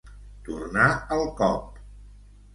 [0.47, 1.79] Tornar el cop.